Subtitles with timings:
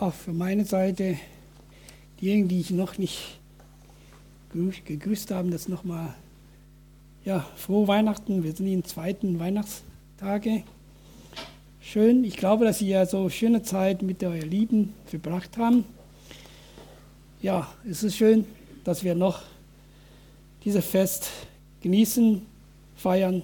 [0.00, 1.18] auch für meine Seite,
[2.20, 3.38] diejenigen, die ich noch nicht
[4.52, 6.14] gegrüßt haben, das nochmal,
[7.24, 8.42] ja, frohe Weihnachten.
[8.44, 10.62] Wir sind in zweiten Weihnachtstage.
[11.80, 15.84] Schön, ich glaube, dass Sie ja so schöne Zeit mit euren Lieben verbracht haben.
[17.42, 18.44] Ja, es ist schön,
[18.84, 19.42] dass wir noch
[20.64, 21.30] dieses Fest
[21.82, 22.42] genießen,
[22.96, 23.42] feiern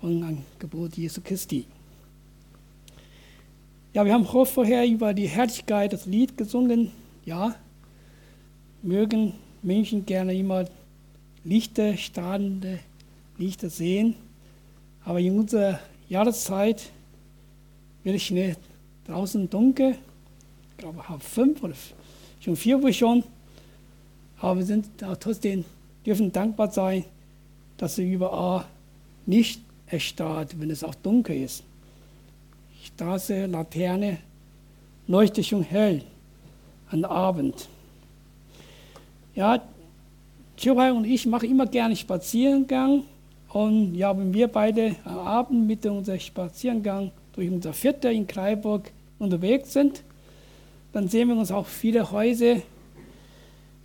[0.00, 1.66] und an Geburt Jesu Christi.
[3.92, 6.92] Ja, wir haben vorher über die Herrlichkeit das Lied gesungen.
[7.24, 7.56] Ja,
[8.82, 10.66] mögen Menschen gerne immer
[11.42, 12.78] Lichter, strahlende
[13.36, 14.14] Lichter sehen.
[15.04, 16.88] Aber in unserer Jahreszeit
[18.04, 18.56] wird es schnell
[19.08, 19.96] draußen dunkel.
[20.70, 21.74] Ich glaube, halb fünf oder
[22.38, 23.24] schon vier Uhr schon.
[24.38, 24.86] Aber wir sind
[25.18, 25.64] trotzdem,
[26.06, 27.04] dürfen dankbar sein,
[27.76, 28.66] dass es überall
[29.26, 31.64] nicht erstarrt, wenn es auch dunkel ist.
[32.84, 34.18] Straße, Laterne
[35.06, 36.02] leuchtet schon hell
[36.90, 37.68] am Abend.
[39.34, 39.62] Ja,
[40.56, 43.04] Chirai und ich machen immer gerne Spaziergang.
[43.48, 48.90] Und ja, wenn wir beide am Abend mit unserem Spaziergang durch unser Viertel in Freiburg
[49.18, 50.02] unterwegs sind,
[50.92, 52.56] dann sehen wir uns auch viele Häuser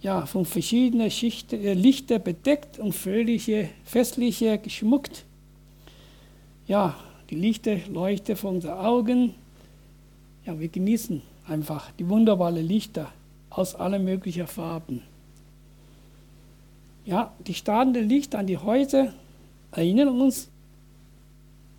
[0.02, 3.52] ja, von verschiedenen Schichten, äh, Lichter bedeckt und völlig
[3.84, 5.26] festlich geschmückt.
[6.68, 6.96] Ja,
[7.30, 9.36] die Lichter leuchten vor unseren Augen.
[10.46, 13.12] Ja, wir genießen einfach die wunderbaren Lichter
[13.50, 15.02] aus allen möglichen Farben.
[17.06, 19.14] Ja, die starrenden Lichter an die Häuser
[19.72, 20.50] erinnern uns,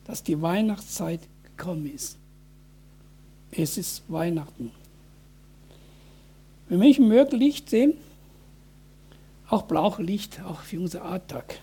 [0.04, 2.16] dass die Weihnachtszeit gekommen ist.
[3.50, 4.70] Es ist Weihnachten.
[6.68, 7.94] Wenn Menschen mögen Licht sehen,
[9.48, 11.60] auch blaues Licht, auch für unser Alltag.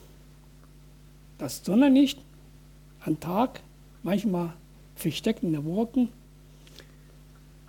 [1.37, 2.19] Das Sonnenlicht
[3.05, 3.61] am Tag
[4.03, 4.53] manchmal
[5.03, 6.09] den Wolken,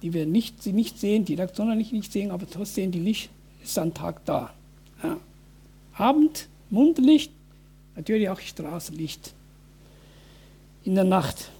[0.03, 3.31] die wir nicht, sie nicht sehen, direkt Sonnenlicht nicht sehen, aber trotzdem die Licht
[3.63, 4.53] ist am Tag da.
[5.03, 5.17] Ja.
[5.95, 7.33] Abend, Mondlicht,
[7.97, 9.33] natürlich auch Straßenlicht.
[10.85, 11.51] In der Nacht.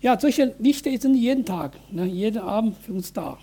[0.00, 3.36] Ja, solche Lichter sind jeden Tag, ne, jeden Abend für uns da.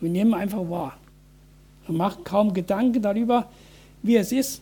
[0.00, 0.98] Wir nehmen einfach wahr.
[1.86, 3.50] Wir machen kaum Gedanken darüber,
[4.02, 4.60] wie es ist,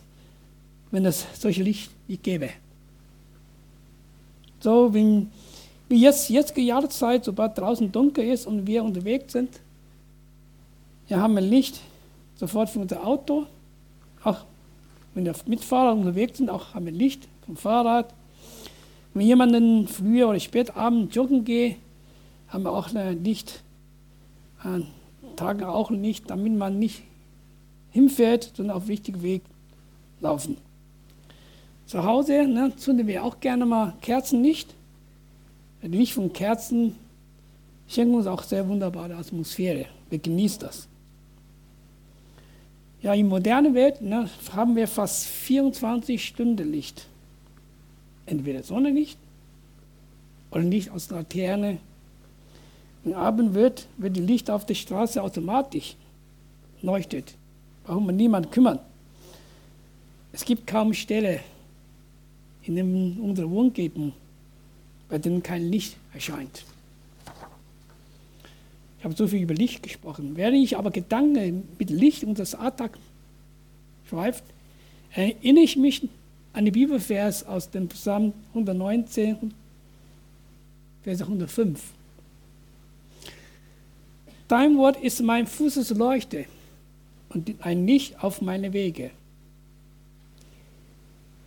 [0.91, 2.51] wenn es solche Licht nicht gäbe.
[4.61, 5.31] So, wenn,
[5.89, 9.59] wie jetzt, jetzt Jahreszeit, sobald draußen dunkel ist und wir unterwegs sind,
[11.07, 11.81] wir haben ein Licht
[12.35, 13.45] sofort für unser Auto,
[14.23, 14.45] auch
[15.13, 18.13] wenn wir Mitfahrer unterwegs sind, auch haben wir Licht vom Fahrrad.
[19.13, 21.75] Wenn jemanden früher oder spät abends joggen geht,
[22.47, 23.61] haben wir auch Licht,
[24.59, 24.87] an
[25.35, 27.01] Tagen auch Licht, damit man nicht
[27.89, 29.41] hinfährt, sondern auf richtigen Weg
[30.21, 30.57] laufen.
[31.91, 34.73] Zu Hause ne, zünden wir auch gerne mal Kerzen nicht.
[35.83, 36.95] Die Licht von Kerzen
[37.85, 39.87] schenken uns auch sehr wunderbare Atmosphäre.
[40.09, 40.87] Wir genießen das.
[43.01, 47.07] Ja, in moderner Welt ne, haben wir fast 24 Stunden Licht.
[48.25, 49.17] Entweder Sonnenlicht
[50.49, 51.79] oder Licht aus der Laterne.
[53.03, 55.97] Wenn Abend wird, wird die Licht auf der Straße automatisch
[56.81, 57.35] leuchtet.
[57.83, 58.79] Braucht man niemand kümmern.
[60.31, 61.41] Es gibt kaum Stelle
[62.63, 64.13] in unserer Wohngebung,
[65.09, 66.63] bei denen kein Licht erscheint.
[68.99, 70.35] Ich habe so viel über Licht gesprochen.
[70.35, 72.97] Während ich aber Gedanken mit Licht und das Alltag
[74.07, 74.43] schweift,
[75.11, 76.07] erinnere ich mich
[76.53, 79.53] an die Bibelvers aus dem Psalm 119,
[81.03, 81.81] Vers 105.
[84.47, 86.45] Dein Wort ist mein Fußes Leuchte
[87.29, 89.11] und ein Licht auf meine Wege.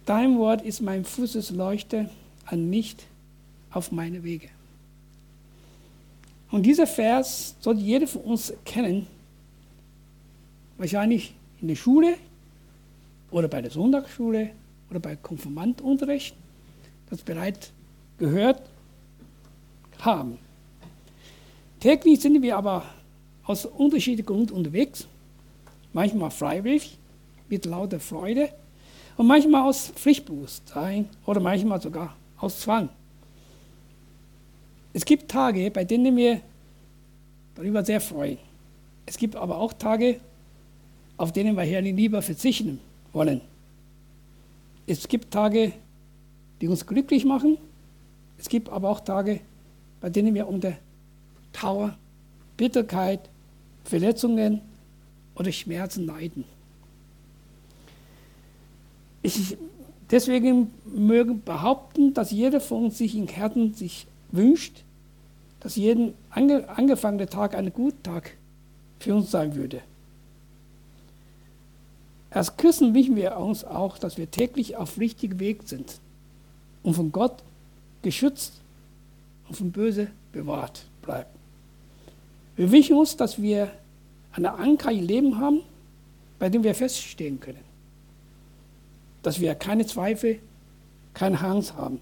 [0.07, 2.11] Dein Wort ist mein Fußes Leuchte,
[2.45, 3.05] ein Licht
[3.71, 4.49] auf meine Wege.
[6.51, 9.07] Und dieser Vers sollte jeder von uns kennen,
[10.77, 12.17] wahrscheinlich in der Schule
[13.31, 14.51] oder bei der Sonntagsschule
[14.91, 16.37] oder bei Konfirmandunterricht,
[17.09, 17.73] das bereits
[18.19, 18.63] gehört
[20.01, 20.39] haben.
[21.81, 22.85] Täglich sind wir aber
[23.45, 25.07] aus unterschiedlichen Gründen unterwegs,
[25.95, 26.99] manchmal freiwillig,
[27.49, 28.51] mit lauter Freude
[29.17, 32.89] und manchmal aus Pflichtbewusstsein oder manchmal sogar aus Zwang.
[34.93, 36.41] Es gibt Tage, bei denen wir
[37.55, 38.39] darüber sehr freuen.
[39.07, 40.21] Es gibt aber auch Tage,
[41.17, 42.81] auf denen wir lieber verzichten
[43.13, 43.41] wollen.
[44.87, 45.73] Es gibt Tage,
[46.61, 47.59] die uns glücklich machen.
[48.39, 49.41] Es gibt aber auch Tage,
[50.01, 50.75] bei denen wir unter
[51.53, 51.97] Trauer,
[52.57, 53.21] Bitterkeit,
[53.85, 54.61] Verletzungen
[55.35, 56.45] oder Schmerzen leiden.
[59.25, 59.57] Ich,
[60.11, 64.85] deswegen mögen behaupten, dass jeder von uns sich in Herzen sich wünscht,
[65.61, 68.37] dass jeden ange angefangene Tag ein guter Tag
[69.01, 69.81] für uns sein würde.
[72.29, 76.01] Als Christen wünschen wir uns auch, dass wir täglich auf richtigem Weg sind
[76.83, 77.43] und von Gott
[78.03, 78.53] geschützt
[79.49, 81.31] und vom Böse bewahrt bleiben.
[82.57, 83.71] Wir wünschen uns, dass wir
[84.33, 85.61] eine Anker im Leben haben,
[86.39, 87.74] bei dem wir feststehen können.
[89.25, 90.39] Dass wir keine Zweifel,
[91.15, 92.01] keine Angst haben,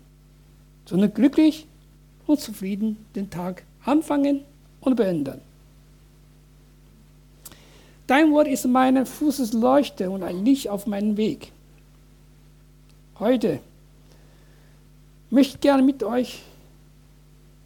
[0.84, 1.66] sondern glücklich
[2.26, 4.42] und zufrieden den Tag anfangen
[4.80, 5.40] und beenden.
[8.06, 11.52] Dein Wort ist meine Fußesleuchte und ein Licht auf meinem Weg.
[13.18, 13.60] Heute
[15.30, 16.42] möchte ich gerne mit euch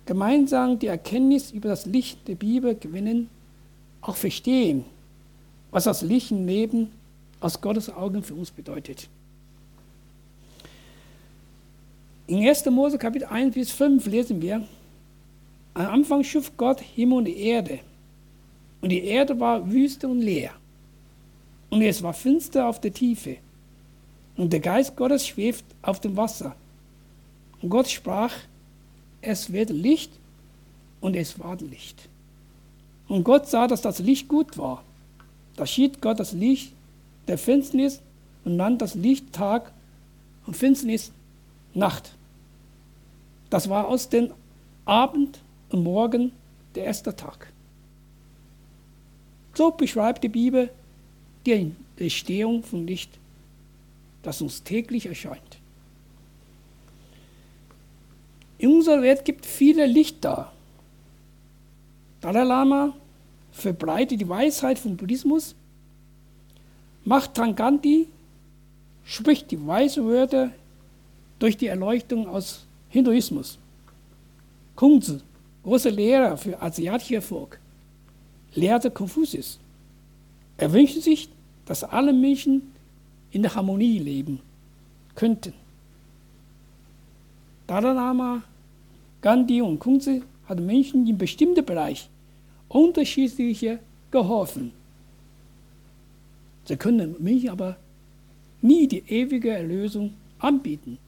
[0.04, 3.28] gemeinsam die Erkenntnis über das Licht der Bibel gewinnen,
[4.00, 4.84] auch verstehen,
[5.70, 6.92] was das Licht im Leben
[7.40, 9.08] aus Gottes Augen für uns bedeutet.
[12.28, 12.66] In 1.
[12.66, 14.66] Mose Kapitel 1 bis 5 lesen wir,
[15.74, 17.78] am Anfang schuf Gott Himmel und Erde.
[18.80, 20.50] Und die Erde war wüste und leer.
[21.70, 23.36] Und es war finster auf der Tiefe.
[24.36, 26.56] Und der Geist Gottes schwebt auf dem Wasser.
[27.62, 28.32] Und Gott sprach,
[29.22, 30.10] es wird Licht
[31.00, 32.08] und es war Licht.
[33.06, 34.82] Und Gott sah, dass das Licht gut war.
[35.54, 36.72] Da schied Gott das Licht
[37.28, 38.00] der Finsternis
[38.44, 39.72] und nannte das Licht Tag
[40.46, 41.12] und Finsternis
[41.76, 42.16] Nacht.
[43.50, 44.32] Das war aus dem
[44.86, 45.40] Abend
[45.70, 46.32] und Morgen
[46.74, 47.52] der erste Tag.
[49.54, 50.70] So beschreibt die Bibel
[51.44, 53.18] die Entstehung von Licht,
[54.22, 55.58] das uns täglich erscheint.
[58.58, 60.50] In unserer Welt gibt es viele Lichter.
[62.22, 62.94] Dalai Lama
[63.52, 65.54] verbreitet die Weisheit vom Buddhismus.
[67.04, 68.08] Mahatma Gandhi
[69.04, 70.52] spricht die weisen Wörter
[71.38, 73.58] durch die Erleuchtung aus Hinduismus.
[74.74, 75.20] Kunzi,
[75.62, 77.58] großer Lehrer für asiatische Volk,
[78.54, 79.58] lehrte Konfuzius.
[80.56, 81.28] Er wünschte sich,
[81.66, 82.72] dass alle Menschen
[83.30, 84.40] in der Harmonie leben
[85.14, 85.52] könnten.
[87.66, 88.42] Dalai Lama,
[89.20, 92.08] Gandhi und Kunze haben Menschen in bestimmten Bereichen
[92.68, 93.78] unterschiedliche
[94.10, 94.72] geholfen.
[96.64, 97.76] Sie können Menschen aber
[98.62, 100.98] nie die ewige Erlösung anbieten,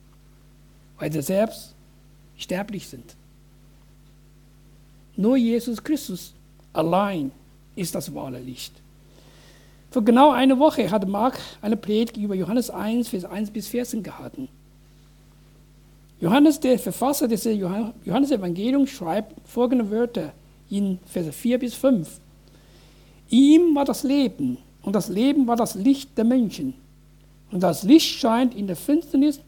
[0.98, 1.74] weil sie selbst
[2.36, 3.16] sterblich sind.
[5.16, 6.34] Nur Jesus Christus
[6.72, 7.32] allein
[7.74, 8.72] ist das wahre Licht.
[9.90, 14.02] Vor genau einer Woche hat Mark eine Predigt über Johannes 1, Vers 1 bis 14
[14.02, 14.48] gehalten.
[16.20, 20.32] Johannes, der Verfasser des Johannesevangeliums, schreibt folgende Wörter
[20.68, 22.20] in Vers 4 bis 5.
[23.30, 26.74] Ihm war das Leben und das Leben war das Licht der Menschen.
[27.50, 29.40] Und das Licht scheint in der Finsternis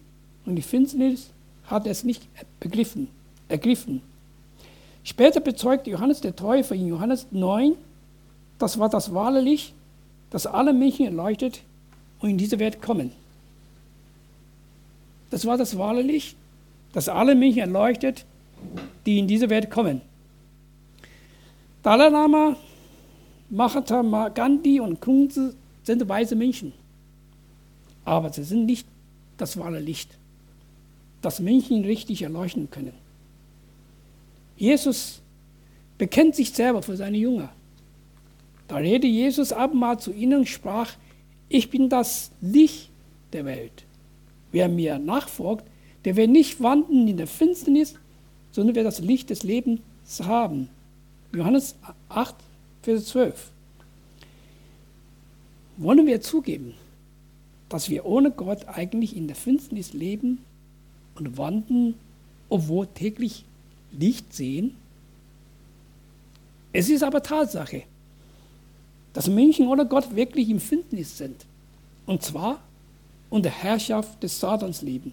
[0.46, 1.30] und die Finsternis
[1.70, 2.26] hat es nicht
[2.58, 3.08] begriffen,
[3.48, 4.02] ergriffen.
[5.04, 7.74] Später bezeugt Johannes der Täufer in Johannes 9,
[8.58, 9.72] das war das wahre Licht,
[10.30, 11.62] das alle Menschen erleuchtet
[12.20, 13.12] und in diese Welt kommen.
[15.30, 16.36] Das war das wahre Licht,
[16.92, 18.24] das alle Menschen erleuchtet,
[19.06, 20.02] die in diese Welt kommen.
[21.82, 22.56] Dalai Lama,
[23.48, 26.72] Mahatma Gandhi und Kunze sind weise Menschen.
[28.04, 28.86] Aber sie sind nicht
[29.38, 30.10] das wahre Licht,
[31.22, 32.94] das Menschen richtig erleuchten können.
[34.56, 35.20] Jesus
[35.98, 37.50] bekennt sich selber für seine Jünger.
[38.68, 40.92] Da redete Jesus abermal zu ihnen und sprach,
[41.48, 42.90] ich bin das Licht
[43.32, 43.84] der Welt.
[44.52, 45.64] Wer mir nachfolgt,
[46.04, 47.94] der wird nicht wandeln in der Finsternis,
[48.52, 49.80] sondern wird das Licht des Lebens
[50.22, 50.68] haben.
[51.32, 51.76] Johannes
[52.08, 52.34] 8,
[52.82, 53.50] Vers 12.
[55.76, 56.74] Wollen wir zugeben,
[57.68, 60.38] dass wir ohne Gott eigentlich in der Finsternis leben
[61.20, 61.94] und wandeln,
[62.48, 63.44] obwohl täglich
[63.92, 64.74] Licht sehen?
[66.72, 67.82] Es ist aber Tatsache,
[69.12, 71.44] dass Menschen ohne Gott wirklich im Finsternis sind.
[72.06, 72.60] Und zwar
[73.28, 75.12] unter Herrschaft des Satans leben.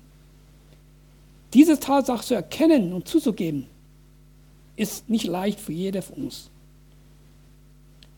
[1.53, 3.67] Diese Tatsache zu erkennen und zuzugeben,
[4.75, 6.49] ist nicht leicht für jeder von uns.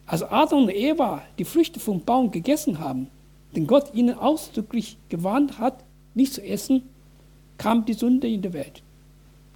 [0.05, 3.07] Als Adam und Eva die Früchte vom Baum gegessen haben,
[3.55, 6.88] den Gott ihnen ausdrücklich gewarnt hat, nicht zu essen,
[7.59, 8.81] kam die Sünde in die Welt.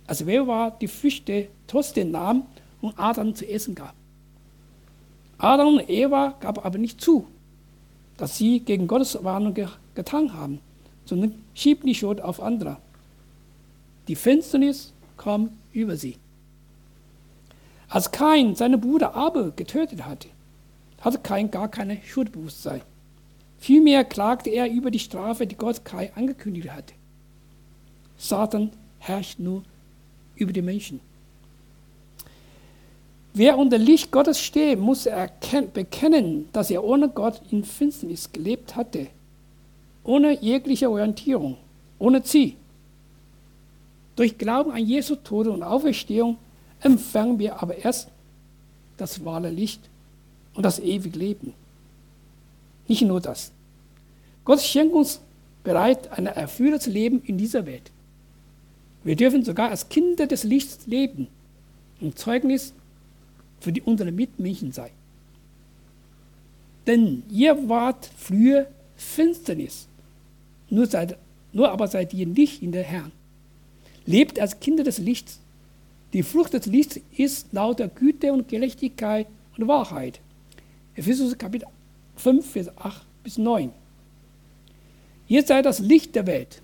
[0.06, 2.44] Als Eva die Früchte trotzdem nahm
[2.82, 3.96] und Adam zu essen gab.
[5.40, 7.26] Adam und Eva gaben aber nicht zu,
[8.18, 9.56] dass sie gegen Gottes Warnung
[9.96, 10.60] getan haben,
[11.06, 12.78] sondern schiebten die Schuld auf andere.
[14.10, 16.18] Die Finsternis kam über sie.
[17.88, 20.28] Als Kain seine Bruder Abel getötet hatte,
[21.00, 22.82] hatte Kain gar keine Schuldbewusstsein.
[23.60, 26.94] Vielmehr klagte er über die Strafe, die Gott Kain angekündigt hatte.
[28.18, 29.64] Satan herrscht nur
[30.36, 31.00] über die Menschen.
[33.34, 35.08] Wer unter Licht Gottes steht, muss
[35.74, 39.08] bekennen, dass er ohne Gott in Finsternis gelebt hatte,
[40.04, 41.58] ohne jegliche Orientierung,
[41.98, 42.54] ohne Ziel.
[44.16, 46.38] Durch Glauben an Jesu Tod und Auferstehung
[46.82, 48.10] empfangen wir aber erst
[48.98, 49.82] das wahre Licht
[50.54, 51.54] und das ewige Leben.
[52.88, 53.52] Nicht nur das.
[54.46, 55.20] Gott schenkt uns
[55.64, 57.90] bereits ein erfülltes Leben in dieser Welt.
[59.04, 61.28] Wir dürfen sogar als Kinder des Lichts leben
[62.00, 62.74] und Zeugnis
[63.60, 64.92] für die unsere Mitmenschen sein.
[66.88, 69.88] Denn ihr wart früher Finsternis,
[70.70, 71.18] nur, seid,
[71.52, 73.12] nur aber seid ihr nicht in der Herrn.
[74.06, 75.40] Lebt als Kinder des Lichts.
[76.12, 80.20] Die Frucht des Lichts ist lauter Güte und Gerechtigkeit und Wahrheit.
[80.96, 81.68] Ephesus Kapitel
[82.18, 83.72] 5, Vers 8 bis 9.
[85.28, 86.62] Ihr seid das Licht der Welt.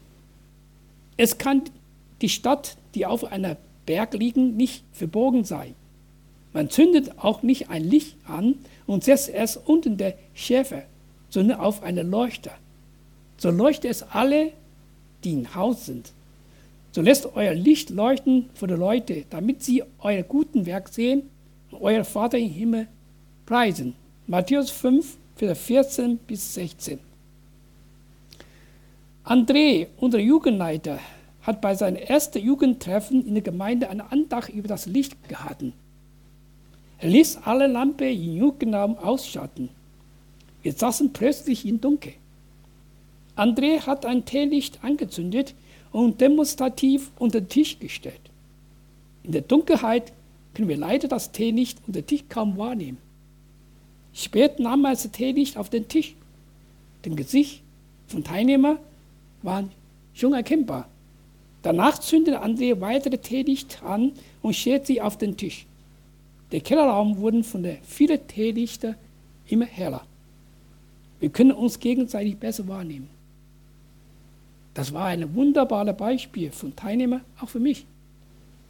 [1.17, 1.63] Es kann
[2.21, 5.75] die Stadt, die auf einer Berg liegt, nicht verborgen sein.
[6.53, 8.55] Man zündet auch nicht ein Licht an
[8.87, 10.83] und setzt es unter der Schäfer,
[11.29, 12.51] sondern auf eine Leuchter.
[13.37, 14.51] So leuchtet es alle,
[15.23, 16.11] die im Haus sind.
[16.91, 21.23] So lässt euer Licht leuchten vor den Leuten, damit sie euer guten Werk sehen
[21.71, 22.87] und euer Vater im Himmel
[23.45, 23.95] preisen.
[24.25, 26.99] Matthäus 5, Vers 14 bis 16.
[29.23, 30.99] André, unser Jugendleiter,
[31.49, 35.73] hat bei seinem ersten Jugendtreffen in der Gemeinde eine Andacht über das Licht gehalten.
[36.99, 39.69] Er ließ alle Lampen in Jugendraum ausschatten.
[40.61, 42.13] Wir saßen plötzlich im Dunkel.
[43.35, 45.55] André hat ein Teelicht angezündet
[45.91, 48.21] und demonstrativ unter den Tisch gestellt.
[49.23, 50.13] In der Dunkelheit
[50.53, 52.99] können wir leider das Teelicht unter den Tisch kaum wahrnehmen.
[54.13, 56.13] Später nahm er das Teelicht auf den Tisch.
[57.01, 57.63] Das Gesicht
[58.05, 58.77] von Teilnehmern
[59.41, 59.63] war
[60.13, 60.87] schon erkennbar.
[61.61, 65.65] Danach zündete André weitere Teelicht an und stellte sie auf den Tisch.
[66.51, 68.95] Der Kellerraum wurde von den vielen Teelichter
[69.47, 70.03] immer heller.
[71.19, 73.09] Wir können uns gegenseitig besser wahrnehmen.
[74.73, 77.85] Das war ein wunderbares Beispiel von Teilnehmern, auch für mich,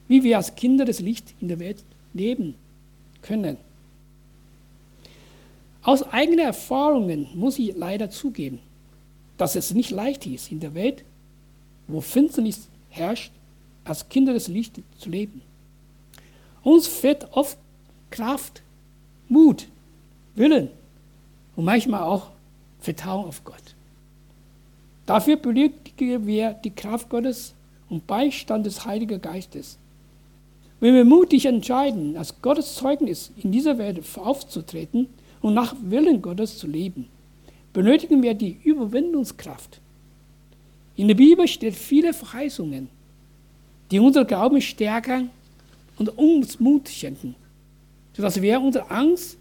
[0.07, 2.55] wie wir als Kinder des Lichts in der Welt leben
[3.21, 3.57] können.
[5.83, 8.59] Aus eigenen Erfahrungen muss ich leider zugeben,
[9.37, 11.03] dass es nicht leicht ist, in der Welt,
[11.87, 13.31] wo Finsternis herrscht,
[13.85, 15.41] als Kinder des Lichts zu leben.
[16.63, 17.57] Uns fehlt oft
[18.09, 18.61] Kraft,
[19.27, 19.67] Mut,
[20.35, 20.69] Willen
[21.55, 22.31] und manchmal auch
[22.79, 23.75] Vertrauen auf Gott.
[25.05, 27.53] Dafür benötigen wir die Kraft Gottes
[27.89, 29.77] und Beistand des Heiligen Geistes.
[30.79, 35.07] Wenn wir mutig entscheiden, als Gottes Zeugnis in dieser Welt aufzutreten
[35.41, 37.07] und nach Willen Gottes zu leben,
[37.73, 39.81] benötigen wir die Überwindungskraft.
[40.99, 42.89] In der Bibel steht viele Verheißungen,
[43.89, 45.29] die unser Glauben stärken
[45.97, 47.35] und uns Mut schenken
[48.19, 49.37] sodass wir unsere Angst,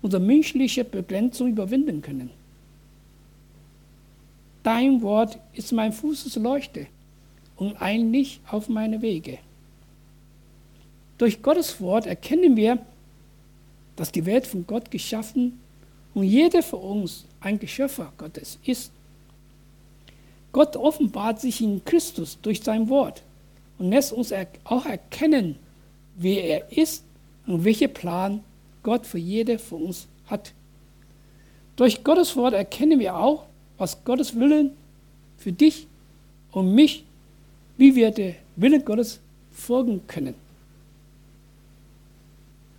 [0.00, 2.30] unsere menschliche Begrenzung überwinden können.
[4.62, 6.86] Dein Wort ist mein Fußesleuchte
[7.56, 9.40] und ein Licht auf meine Wege.
[11.18, 12.78] Durch Gottes Wort erkennen wir,
[13.94, 15.60] dass die Welt von Gott geschaffen
[16.14, 18.90] und jeder von uns ein Geschöpfer Gottes ist.
[20.54, 23.22] Gott offenbart sich in Christus durch sein Wort
[23.76, 24.32] und lässt uns
[24.62, 25.56] auch erkennen,
[26.14, 27.02] wer er ist
[27.48, 28.44] und welchen Plan
[28.84, 30.52] Gott für jede von uns hat.
[31.74, 33.46] Durch Gottes Wort erkennen wir auch,
[33.78, 34.70] was Gottes Willen
[35.38, 35.88] für dich
[36.52, 37.04] und mich,
[37.76, 39.18] wie wir der Willen Gottes
[39.50, 40.36] folgen können.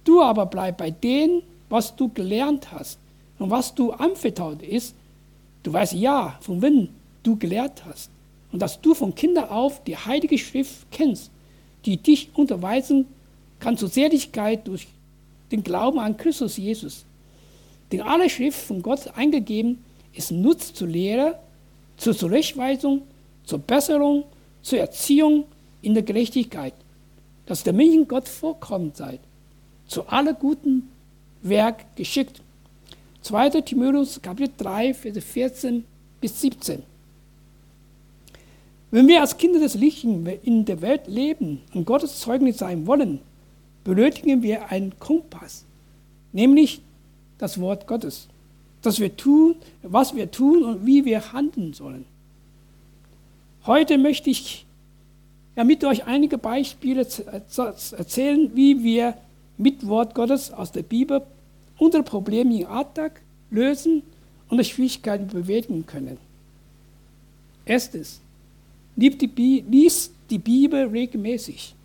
[0.05, 2.99] Du aber bleib bei dem, was du gelernt hast
[3.37, 4.95] und was du anvertraut ist.
[5.61, 6.87] Du weißt ja, von wem
[7.25, 8.09] du gelehrt hast
[8.51, 11.31] und dass du von Kinder auf die Heilige Schrift kennst,
[11.85, 13.05] die dich unterweisen
[13.59, 14.87] kann zur Seligkeit durch
[15.51, 17.05] den Glauben an Christus Jesus.
[17.91, 21.39] Denn alle Schrift von Gott eingegeben ist Nutz zur Lehre,
[21.97, 23.03] zur Zurechtweisung,
[23.43, 24.23] zur Besserung,
[24.61, 25.45] zur Erziehung
[25.81, 26.73] in der Gerechtigkeit,
[27.45, 29.19] dass der Menschen Gott vorkommen seid,
[29.87, 30.89] zu aller guten
[31.41, 32.41] Werk geschickt.
[33.21, 33.61] 2.
[33.61, 35.83] Timotheus Kapitel 3, Vers 14
[36.19, 36.94] bis 17.
[38.95, 43.19] Wenn wir als Kinder des Lichts in der Welt leben und Gottes Zeugnis sein wollen,
[43.83, 45.65] benötigen wir einen Kompass,
[46.31, 46.81] nämlich
[47.37, 48.29] das Wort Gottes,
[48.81, 52.05] dass wir tun, was wir tun und wie wir handeln sollen.
[53.65, 54.65] Heute möchte ich
[55.57, 59.15] ja, mit euch einige Beispiele erzählen, wie wir
[59.57, 61.21] mit Wort Gottes aus der Bibel
[61.77, 63.19] unsere Probleme im Alltag
[63.51, 64.03] lösen
[64.47, 66.17] und Schwierigkeiten bewältigen können.
[67.65, 68.21] Erstens,
[68.95, 71.75] lies die Bibel regelmäßig.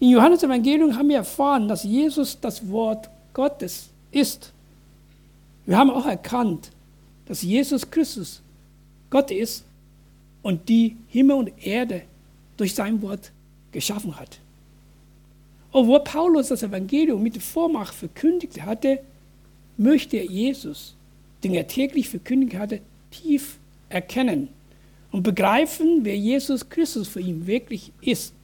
[0.00, 4.52] Im Johannes-Evangelium haben wir erfahren, dass Jesus das Wort Gottes ist.
[5.66, 6.70] Wir haben auch erkannt,
[7.26, 8.42] dass Jesus Christus
[9.08, 9.64] Gott ist
[10.42, 12.02] und die Himmel und Erde
[12.56, 13.32] durch sein Wort
[13.72, 14.38] geschaffen hat.
[15.72, 19.00] Obwohl Paulus das Evangelium mit Vormacht verkündigt hatte,
[19.76, 20.94] möchte er Jesus,
[21.42, 22.80] den er täglich verkündigt hatte,
[23.10, 23.58] tief
[23.88, 24.48] erkennen
[25.14, 28.34] und begreifen, wer Jesus Christus für ihn wirklich ist.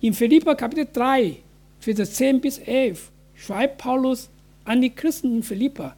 [0.00, 1.36] In Philippa Kapitel 3,
[1.80, 4.30] Vers 10 bis 11 schreibt Paulus
[4.64, 5.94] an die Christen in Philippa,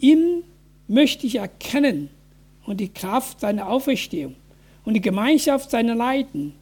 [0.00, 0.42] ihn
[0.88, 2.10] möchte ich erkennen
[2.66, 4.34] und die Kraft seiner Auferstehung
[4.84, 6.54] und die Gemeinschaft seiner Leiden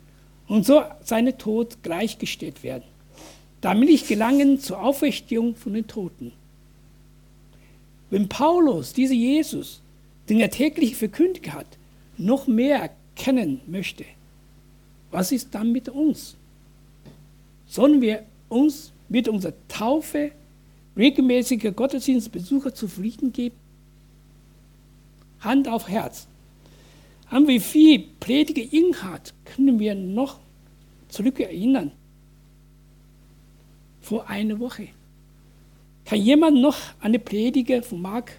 [0.48, 2.84] und so seine Tod gleichgestellt werden,
[3.62, 6.30] damit ich gelangen zur Auferstehung von den Toten.
[8.10, 9.80] Wenn Paulus diese Jesus,
[10.28, 11.66] den er täglich verkündigt hat,
[12.16, 14.04] noch mehr kennen möchte,
[15.10, 16.36] was ist dann mit uns?
[17.66, 20.32] Sollen wir uns mit unserer Taufe
[20.96, 23.56] regelmäßige Gottesdienstbesucher zufrieden geben?
[25.40, 26.26] Hand auf Herz.
[27.30, 30.38] An wie viel Prediger-Inhalt können wir noch
[31.08, 31.92] zurückerinnern?
[34.00, 34.88] Vor einer Woche.
[36.04, 38.32] Kann jemand noch die Prediger von Mark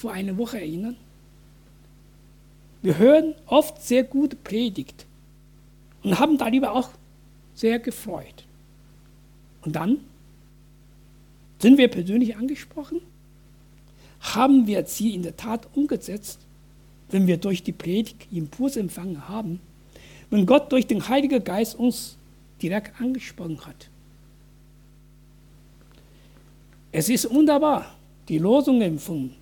[0.00, 0.96] vor einer Woche erinnern?
[2.82, 5.04] Wir hören oft sehr gute Predigt
[6.02, 6.88] und haben darüber auch
[7.54, 8.46] sehr gefreut.
[9.62, 9.98] Und dann
[11.58, 13.02] sind wir persönlich angesprochen?
[14.20, 16.40] Haben wir sie in der Tat umgesetzt,
[17.10, 19.60] wenn wir durch die Predigt Impuls empfangen haben,
[20.30, 22.16] wenn Gott durch den Heiligen Geist uns
[22.62, 23.90] direkt angesprochen hat?
[26.92, 27.94] Es ist wunderbar,
[28.28, 29.34] die Losungen von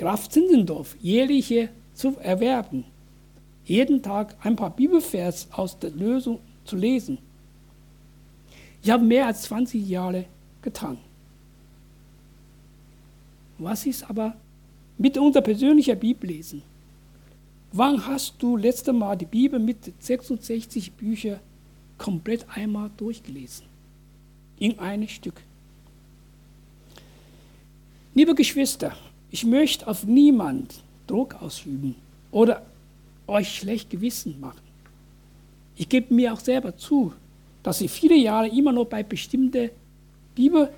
[0.00, 2.84] Graf Zinzendorf jährliche zu erwerben,
[3.66, 7.18] jeden Tag ein paar Bibelvers aus der Lösung zu lesen.
[8.82, 10.24] Ich habe mehr als 20 Jahre
[10.62, 10.96] getan.
[13.58, 14.34] Was ist aber
[14.96, 16.62] mit unser persönlicher Bibellesen?
[17.70, 21.40] Wann hast du letzte Mal die Bibel mit 66 Büchern
[21.98, 23.66] komplett einmal durchgelesen?
[24.58, 25.42] In einem Stück.
[28.14, 28.96] Liebe Geschwister,
[29.30, 31.94] ich möchte auf niemand Druck ausüben
[32.30, 32.62] oder
[33.26, 34.60] euch schlecht Gewissen machen.
[35.76, 37.12] Ich gebe mir auch selber zu,
[37.62, 39.70] dass ich viele Jahre immer noch bei bestimmten
[40.34, 40.70] Bibel,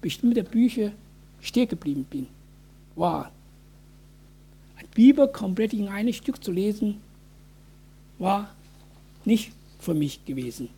[0.00, 0.92] bestimmten Büchern
[1.40, 2.26] stehen geblieben bin.
[2.96, 3.26] Wow.
[4.76, 7.00] Ein Bibel komplett in einem Stück zu lesen,
[8.18, 8.54] war
[9.24, 10.68] nicht für mich gewesen.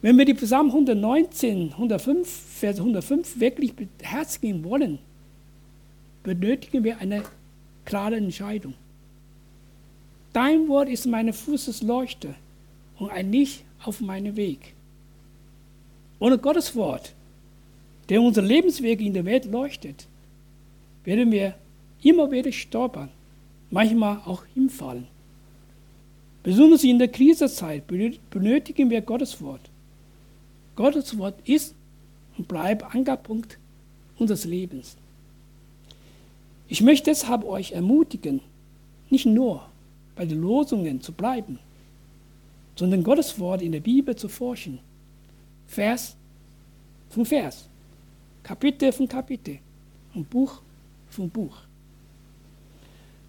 [0.00, 5.00] Wenn wir die Psalm 119, 105, Vers 105 wirklich beherzigen wollen,
[6.22, 7.24] benötigen wir eine
[7.84, 8.74] klare Entscheidung.
[10.32, 12.34] Dein Wort ist meine Fußesleuchte
[12.98, 14.74] und ein Licht auf meinem Weg.
[16.20, 17.12] Ohne Gottes Wort,
[18.08, 20.06] der unsere Lebenswege in der Welt leuchtet,
[21.02, 21.54] werden wir
[22.02, 23.08] immer wieder stolpern,
[23.70, 25.08] manchmal auch hinfallen.
[26.44, 27.84] Besonders in der Krisenzeit
[28.30, 29.62] benötigen wir Gottes Wort.
[30.78, 31.74] Gottes Wort ist
[32.36, 33.58] und bleibt Ankerpunkt
[34.16, 34.96] unseres Lebens.
[36.68, 38.42] Ich möchte deshalb euch ermutigen,
[39.10, 39.68] nicht nur
[40.14, 41.58] bei den Losungen zu bleiben,
[42.76, 44.78] sondern Gottes Wort in der Bibel zu forschen.
[45.66, 46.14] Vers
[47.10, 47.68] von Vers,
[48.44, 49.58] Kapitel von Kapitel
[50.14, 50.62] und Buch
[51.10, 51.56] von Buch.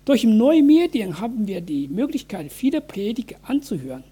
[0.06, 4.04] Durch neue Medien haben wir die Möglichkeit, viele Prediger anzuhören.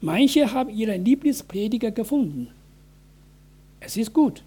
[0.00, 2.48] Manche haben ihren Lieblingsprediger gefunden.
[3.80, 4.42] Es ist gut,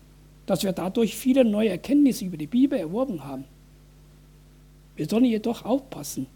[0.46, 3.46] dass wir dadurch viele neue Erkenntnisse über die Bibel erworben haben.
[4.96, 6.28] Wir sollen jedoch aufpassen,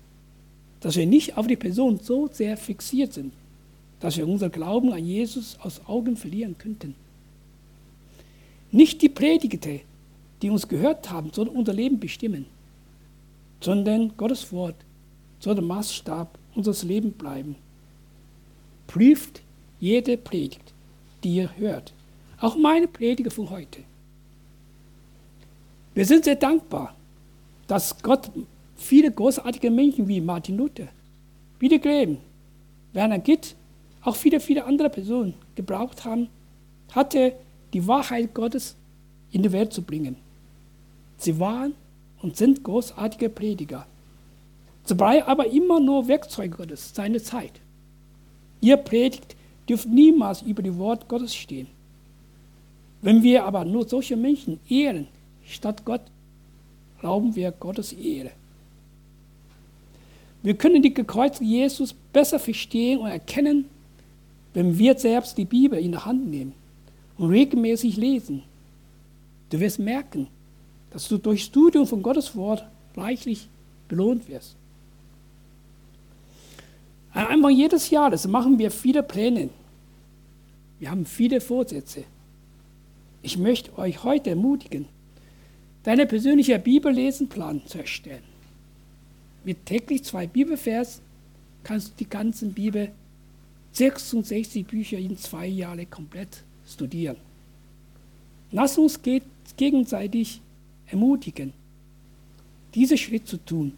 [0.80, 3.34] dass wir nicht auf die Person so sehr fixiert sind,
[4.00, 6.96] dass wir unser Glauben an Jesus aus Augen verlieren könnten.
[8.72, 9.82] Nicht die Predigte,
[10.42, 12.46] die uns gehört haben, sollen unser Leben bestimmen,
[13.62, 14.76] sondern Gottes Wort
[15.40, 17.56] soll der Maßstab unseres Lebens bleiben.
[18.88, 19.42] Prüft
[19.80, 20.74] jede Predigt,
[21.24, 21.94] die ihr hört,
[22.40, 23.84] auch meine Prediger von heute.
[25.94, 26.96] Wir sind sehr dankbar,
[27.68, 28.32] dass Gott
[28.76, 30.88] viele großartige Menschen wie Martin Luther,
[31.60, 32.18] Billy Graham,
[32.94, 33.56] Werner Gitt,
[34.02, 36.30] auch viele, viele andere Personen gebraucht haben,
[36.92, 37.34] hatte
[37.74, 38.76] die Wahrheit Gottes
[39.32, 40.16] in die Welt zu bringen.
[41.18, 41.74] Sie waren
[42.22, 43.86] und sind großartige Prediger.
[44.84, 47.60] Sie bleiben aber immer nur Werkzeuge Gottes, seine Zeit.
[48.62, 49.36] Ihr Predigt
[49.68, 51.68] dürft niemals über die Wort Gottes stehen.
[53.02, 55.08] Wenn wir aber nur solche Menschen ehren
[55.46, 56.02] statt Gott,
[57.04, 58.32] rauben wir Gottes Ehre.
[60.44, 63.66] Wir können die gekreuzigte Jesus besser verstehen und erkennen,
[64.54, 66.54] wenn wir selbst die Bibel in der Hand nehmen
[67.18, 68.44] und regelmäßig lesen.
[69.50, 70.28] Du wirst merken,
[70.92, 72.66] dass du durch Studium von Gottes Wort
[72.96, 73.48] reichlich
[73.88, 74.57] belohnt wirst.
[77.26, 79.50] Anfang jedes Jahres machen wir viele Pläne.
[80.80, 82.04] Wir haben viele Vorsätze.
[83.24, 84.86] Ich möchte euch heute ermutigen,
[85.82, 88.24] deinen persönlichen Bibellesenplan zu erstellen.
[89.44, 91.02] Mit täglich zwei Bibelvers
[91.64, 92.92] kannst du die ganzen Bibel,
[93.72, 97.18] 66 Bücher in zwei Jahren komplett studieren.
[98.52, 99.00] Lass uns
[99.58, 100.42] gegenseitig
[100.86, 101.54] ermutigen,
[102.76, 103.74] diesen Schritt zu tun.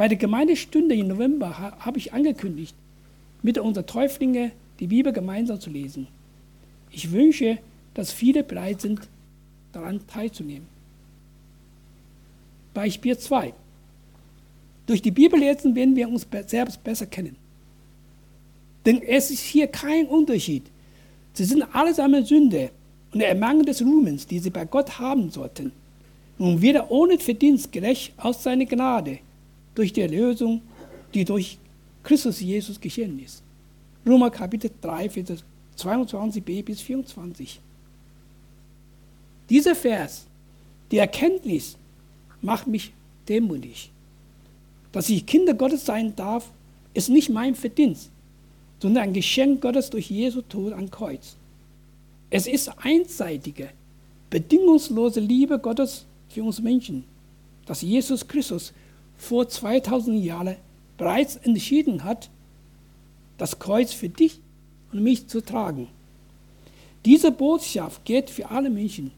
[0.00, 2.74] Bei der Gemeindestunde im November habe ich angekündigt,
[3.42, 6.06] mit unseren Täuflingen die Bibel gemeinsam zu lesen.
[6.90, 7.58] Ich wünsche,
[7.92, 9.00] dass viele bereit sind,
[9.72, 10.66] daran teilzunehmen.
[12.72, 13.52] Beispiel 2.
[14.86, 17.36] Durch die Bibellesen werden wir uns selbst besser kennen.
[18.86, 20.62] Denn es ist hier kein Unterschied.
[21.34, 22.70] Sie sind allesamt Sünde
[23.12, 25.72] und der Mangel des Ruhmens, die sie bei Gott haben sollten.
[26.38, 29.18] Und wieder ohne Verdienst gerecht aus seiner Gnade
[29.80, 30.60] durch die Erlösung,
[31.14, 31.56] die durch
[32.02, 33.42] Christus Jesus geschehen ist.
[34.06, 35.42] Römer Kapitel 3, Vers
[35.78, 37.58] 22b bis 24.
[39.48, 40.26] Dieser Vers,
[40.90, 41.78] die Erkenntnis,
[42.42, 42.92] macht mich
[43.26, 43.90] dämlich.
[44.92, 46.50] Dass ich Kinder Gottes sein darf,
[46.92, 48.10] ist nicht mein Verdienst,
[48.80, 51.36] sondern ein Geschenk Gottes durch Jesu Tod am Kreuz.
[52.28, 53.70] Es ist einseitige,
[54.28, 57.04] bedingungslose Liebe Gottes für uns Menschen,
[57.64, 58.74] dass Jesus Christus
[59.20, 60.56] vor 2000 Jahren
[60.96, 62.30] bereits entschieden hat,
[63.36, 64.40] das Kreuz für dich
[64.92, 65.88] und mich zu tragen.
[67.04, 69.12] Diese Botschaft geht für alle Menschen.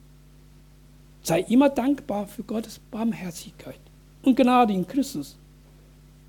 [1.23, 3.79] Sei immer dankbar für Gottes Barmherzigkeit
[4.23, 5.37] und Gnade in Christus.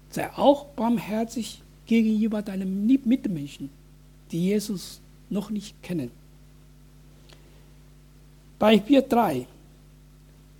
[0.10, 3.70] Sei auch barmherzig gegenüber deinen Mitmenschen,
[4.32, 6.12] die Jesus noch nicht kennen.
[8.60, 9.48] Beispiel 3.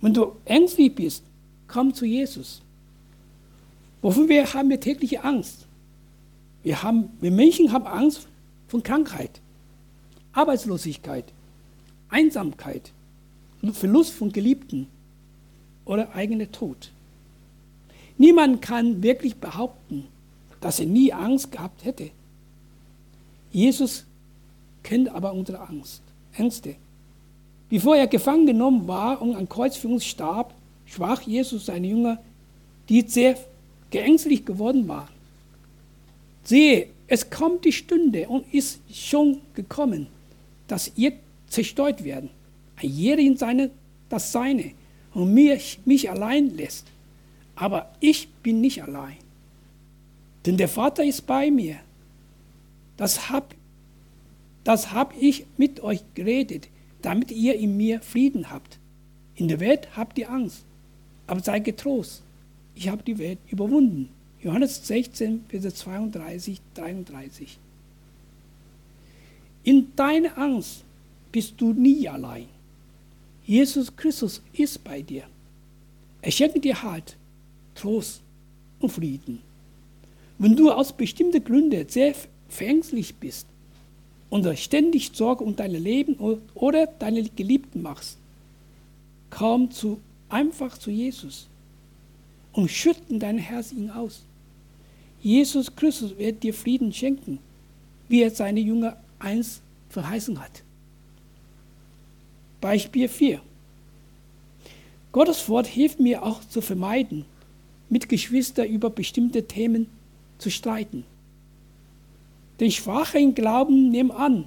[0.00, 1.22] Wenn du ängstlich bist,
[1.68, 2.60] komm zu Jesus.
[4.04, 5.64] Wofür wir haben wir tägliche Angst?
[6.62, 8.28] Wir, haben, wir Menschen haben Angst
[8.68, 9.40] vor Krankheit,
[10.34, 11.24] Arbeitslosigkeit,
[12.10, 12.92] Einsamkeit,
[13.72, 14.88] Verlust von Geliebten
[15.86, 16.92] oder eigener Tod.
[18.18, 20.06] Niemand kann wirklich behaupten,
[20.60, 22.10] dass er nie Angst gehabt hätte.
[23.52, 24.04] Jesus
[24.82, 26.02] kennt aber unsere Angst,
[26.36, 26.76] Ängste.
[27.70, 30.52] Bevor er gefangen genommen war und an Kreuz für uns starb,
[30.84, 32.18] sprach Jesus seine Jünger,
[32.90, 33.38] die sehr
[33.94, 35.08] geängstlich geworden waren.
[36.42, 40.08] Sehe, es kommt die Stunde und ist schon gekommen,
[40.68, 41.12] dass ihr
[41.48, 42.30] zerstört werden
[42.82, 43.70] jeder in seine,
[44.08, 44.72] das Seine
[45.12, 46.86] und mich, mich allein lässt.
[47.54, 49.16] Aber ich bin nicht allein.
[50.44, 51.76] Denn der Vater ist bei mir.
[52.96, 53.54] Das habe
[54.64, 56.68] das hab ich mit euch geredet,
[57.02, 58.78] damit ihr in mir Frieden habt.
[59.36, 60.64] In der Welt habt ihr Angst,
[61.26, 62.22] aber seid getrost.
[62.74, 64.08] Ich habe die Welt überwunden.
[64.42, 67.58] Johannes 16, Vers 32, 33.
[69.62, 70.84] In deiner Angst
[71.32, 72.46] bist du nie allein.
[73.46, 75.24] Jesus Christus ist bei dir.
[76.20, 77.16] Er schenkt dir Halt,
[77.74, 78.22] Trost
[78.80, 79.40] und Frieden.
[80.38, 82.14] Wenn du aus bestimmten Gründen sehr
[82.48, 83.46] verängstlich bist
[84.30, 86.16] und ständig Sorge um dein Leben
[86.54, 88.18] oder deine Geliebten machst,
[89.30, 91.48] komm zu, einfach zu Jesus
[92.54, 94.22] und schütten dein Herz ihn aus.
[95.20, 97.38] Jesus Christus wird dir Frieden schenken,
[98.08, 100.62] wie er seine Jünger einst verheißen hat.
[102.60, 103.40] Beispiel 4.
[105.12, 107.24] Gottes Wort hilft mir auch zu vermeiden,
[107.88, 109.86] mit Geschwistern über bestimmte Themen
[110.38, 111.04] zu streiten.
[112.60, 114.44] Denn Schwache im Glauben nehmen an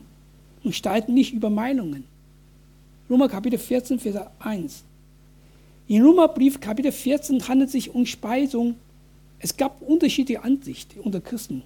[0.63, 2.05] und streiten nicht über Meinungen.
[3.09, 4.83] Römer Kapitel 14, Vers 1.
[5.89, 8.75] In Römerbrief Kapitel 14 handelt es sich um Speisung.
[9.39, 11.63] Es gab unterschiedliche Ansichten unter Christen.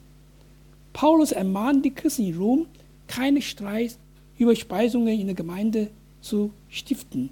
[0.93, 2.65] Paulus ermahnt die Christen in Rom,
[3.07, 3.97] keine Streit
[4.37, 5.89] über Speisungen in der Gemeinde
[6.21, 7.29] zu stiften.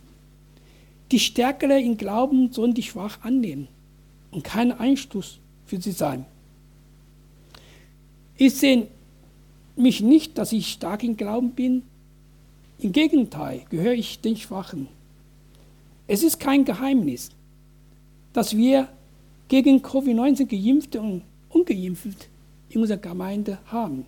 [1.12, 3.68] Die Stärkere im Glauben sollen die Schwach annehmen
[4.32, 6.26] und kein Einstoß für sie sein.
[8.38, 8.88] Ich sehe
[9.76, 11.84] mich nicht, dass ich stark im Glauben bin.
[12.80, 14.88] Im Gegenteil gehöre ich den Schwachen.
[16.12, 17.30] Es ist kein Geheimnis,
[18.34, 18.90] dass wir
[19.48, 22.26] gegen Covid-19 geimpfte und ungeimpfte
[22.70, 24.08] in unserer Gemeinde haben.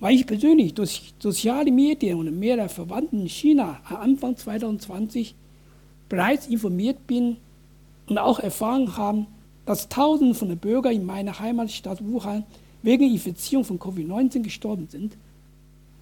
[0.00, 5.36] Weil ich persönlich durch soziale Medien und mehrere Verwandten in China Anfang 2020
[6.08, 7.36] bereits informiert bin
[8.08, 9.26] und auch erfahren habe,
[9.66, 12.42] dass Tausende von Bürgern in meiner Heimatstadt Wuhan
[12.82, 15.16] wegen Infizierung von Covid-19 gestorben sind,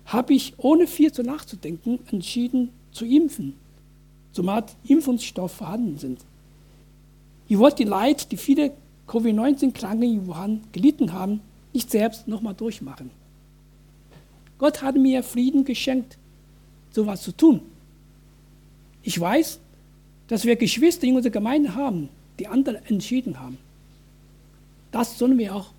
[0.07, 3.59] habe ich ohne viel zu nachzudenken entschieden zu impfen,
[4.33, 6.21] zumal Impfungsstoffe vorhanden sind.
[7.49, 8.73] Ich wollte die Leid, die viele
[9.07, 11.41] Covid-19-Kranken in Wuhan gelitten haben,
[11.73, 13.11] nicht selbst nochmal durchmachen.
[14.59, 16.17] Gott hat mir Frieden geschenkt,
[16.91, 17.61] sowas zu tun.
[19.03, 19.59] Ich weiß,
[20.29, 23.59] dass wir Geschwister in unserer Gemeinde haben, die andere entschieden haben.
[24.93, 25.73] Das sollen wir auch.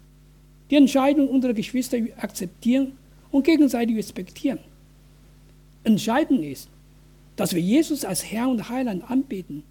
[0.70, 2.94] Die Entscheidung unserer Geschwister akzeptieren
[3.32, 4.60] und gegenseitig respektieren.
[5.84, 6.68] Entscheidend ist,
[7.36, 9.64] dass wir Jesus als Herr und Heiland anbeten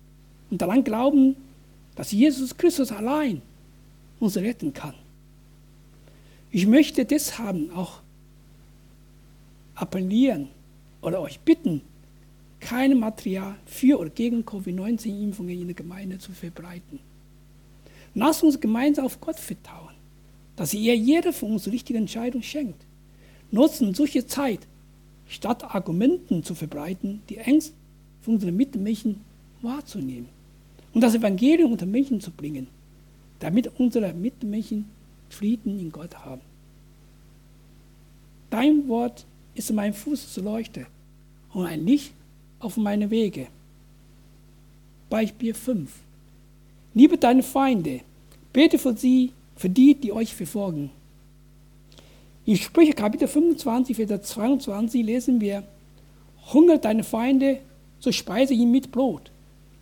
[0.51, 1.37] und daran glauben,
[1.95, 3.43] dass Jesus Christus allein
[4.21, 4.95] uns retten kann.
[6.51, 8.01] Ich möchte deshalb auch
[9.75, 10.49] appellieren
[11.01, 11.83] oder euch bitten,
[12.61, 17.01] kein Material für oder gegen Covid-19-Impfungen in der Gemeinde zu verbreiten.
[18.15, 19.95] Lasst uns gemeinsam auf Gott vertrauen,
[20.55, 22.85] dass er jeder von uns die richtige Entscheidung schenkt.
[23.51, 24.61] Nutzen solche Zeit,
[25.29, 27.75] statt Argumenten zu verbreiten, die Ängste
[28.21, 29.21] von unseren Mitmenschen
[29.63, 30.29] wahrzunehmen
[30.93, 32.67] und das Evangelium unter Menschen zu bringen,
[33.41, 34.87] damit unsere Mitmenschen
[35.29, 36.43] Frieden in Gott haben.
[38.51, 40.87] Dein Wort ist mein Fuß zur Leuchte
[41.55, 42.13] und ein Licht
[42.59, 43.49] auf meine Wege.
[45.09, 45.91] Beispiel 5.
[46.95, 48.01] Liebe deine Feinde,
[48.53, 50.91] bete für sie, für die, die euch verfolgen.
[52.45, 55.63] In Sprüche Kapitel 25, Vers 22 lesen wir,
[56.53, 57.61] Hunger deine Feinde,
[58.01, 59.31] so speise ihn mit Brot,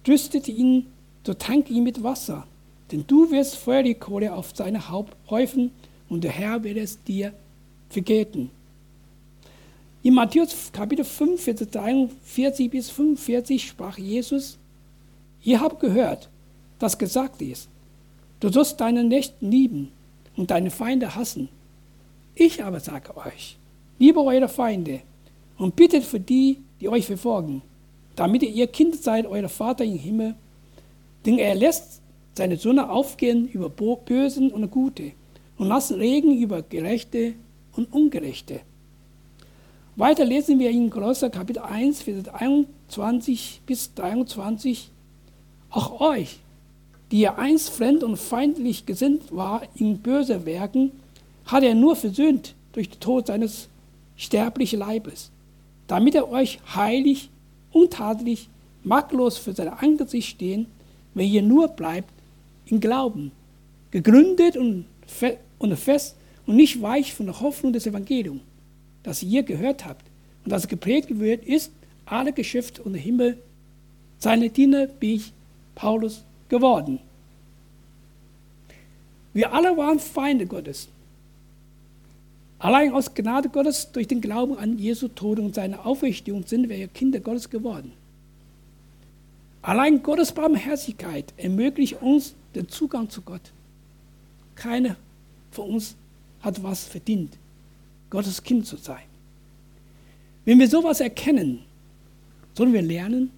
[0.06, 0.86] dürstet ihn,
[1.24, 2.46] so tanke ihn mit Wasser,
[2.92, 5.70] denn du wirst Feuerkohle auf seine Haupt häufen
[6.10, 7.32] und der Herr wird es dir
[7.88, 8.50] vergelten.
[10.02, 14.58] In Matthäus Kapitel 5, Vers 43 bis 45 sprach Jesus,
[15.42, 16.28] ihr habt gehört,
[16.78, 17.70] dass gesagt ist,
[18.40, 19.92] du sollst deinen Nächsten lieben
[20.36, 21.48] und deine Feinde hassen.
[22.34, 23.56] Ich aber sage euch,
[23.98, 25.00] liebe eure Feinde
[25.58, 27.62] und bittet für die, die euch verfolgen,
[28.16, 30.34] damit ihr Kind seid, euer Vater im Himmel,
[31.26, 32.00] denn er lässt
[32.34, 35.12] seine Sonne aufgehen über Bösen und Gute
[35.58, 37.34] und lasst Regen über Gerechte
[37.76, 38.60] und Ungerechte.
[39.96, 44.90] Weiter lesen wir in Kolosser Kapitel 1, Vers 21 bis 23.
[45.68, 46.38] Auch euch,
[47.10, 50.92] die ihr einst fremd und feindlich gesinnt war in böse Werken,
[51.50, 53.68] hat er nur versöhnt durch den Tod seines
[54.16, 55.30] sterblichen Leibes,
[55.86, 57.30] damit er euch heilig,
[57.72, 58.48] untadelig,
[58.84, 60.66] makellos für sein Angesicht stehen,
[61.14, 62.12] wenn ihr nur bleibt
[62.66, 63.32] im Glauben,
[63.90, 68.42] gegründet und, fest und nicht weich von der Hoffnung des Evangeliums,
[69.02, 70.04] das ihr gehört habt
[70.44, 71.72] und das geprägt wird, ist
[72.06, 73.38] alle Geschäfte und Himmel.
[74.18, 75.32] Seine Diener bin ich,
[75.74, 77.00] Paulus, geworden.
[79.32, 80.88] Wir alle waren Feinde Gottes.
[82.60, 86.88] Allein aus Gnade Gottes durch den Glauben an Jesu Tod und seine Auferstehung sind wir
[86.88, 87.92] Kinder Gottes geworden.
[89.62, 93.40] Allein Gottes Barmherzigkeit ermöglicht uns den Zugang zu Gott.
[94.54, 94.96] Keiner
[95.50, 95.96] von uns
[96.42, 97.38] hat was verdient,
[98.10, 99.04] Gottes Kind zu sein.
[100.44, 101.60] Wenn wir sowas erkennen,
[102.52, 103.30] sollen wir lernen,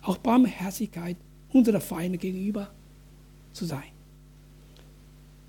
[0.00, 1.18] auch Barmherzigkeit
[1.52, 2.70] unserer Feinde gegenüber
[3.52, 3.92] zu sein.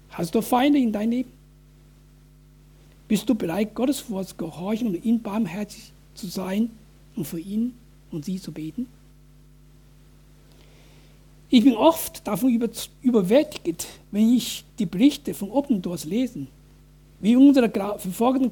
[0.09, 1.34] Hast du Feinde in deinem Leben?
[3.07, 6.71] Bist du bereit, Gottes Wort zu gehorchen und ihm barmherzig zu sein
[7.15, 7.73] und für ihn
[8.11, 8.87] und sie zu beten?
[11.49, 12.69] Ich bin oft davon über,
[13.01, 16.47] überwältigt, wenn ich die Berichte von Open Doors lese,
[17.19, 18.51] wie unsere verfolgten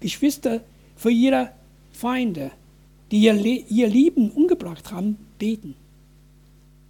[0.00, 0.60] Geschwister
[0.96, 1.50] für ihre
[1.92, 2.52] Feinde,
[3.10, 5.74] die ihr, ihr Lieben umgebracht haben, beten.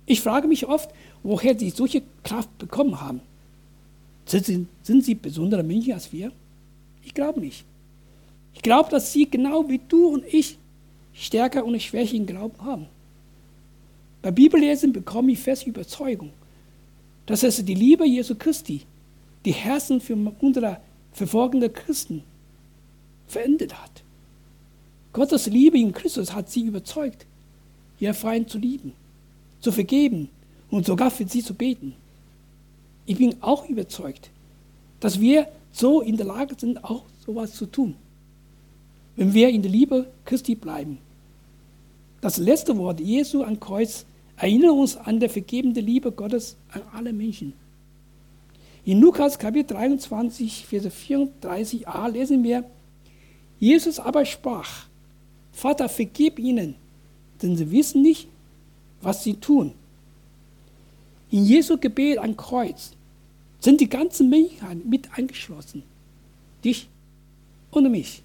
[0.04, 0.90] Ich frage mich oft,
[1.22, 3.20] woher sie solche Kraft bekommen haben.
[4.26, 6.32] Sind sind sie besondere Menschen als wir?
[7.02, 7.64] Ich glaube nicht.
[8.54, 10.58] Ich glaube, dass sie genau wie du und ich
[11.12, 12.86] stärker und Schwäche im Glauben haben.
[14.22, 16.32] Bei Bibellesen bekomme ich fest Überzeugung,
[17.26, 18.82] dass es die Liebe Jesu Christi,
[19.44, 20.80] die Herzen für unsere
[21.12, 22.22] verfolgenden Christen
[23.26, 24.02] verändert hat.
[25.12, 27.26] Gottes Liebe in Christus hat sie überzeugt,
[28.00, 28.92] ihr Feind zu lieben,
[29.60, 30.28] zu vergeben
[30.70, 31.94] und sogar für sie zu beten.
[33.06, 34.30] Ich bin auch überzeugt,
[35.00, 37.94] dass wir so in der Lage sind, auch sowas zu tun,
[39.16, 40.98] wenn wir in der Liebe Christi bleiben.
[42.20, 44.04] Das letzte Wort Jesu am Kreuz
[44.36, 47.52] erinnert uns an die vergebende Liebe Gottes an alle Menschen.
[48.84, 52.64] In Lukas Kapitel 23, Vers 34a lesen wir,
[53.60, 54.86] Jesus aber sprach,
[55.52, 56.76] Vater, vergib ihnen,
[57.42, 58.28] denn sie wissen nicht,
[59.02, 59.72] was sie tun.
[61.30, 62.92] In Jesu Gebet am Kreuz
[63.60, 65.82] sind die ganze Menschheit mit eingeschlossen.
[66.64, 66.88] Dich
[67.70, 68.22] und mich.